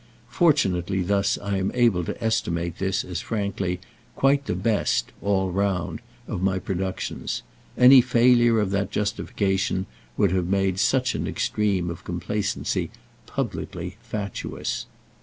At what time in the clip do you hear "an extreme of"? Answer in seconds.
11.13-12.03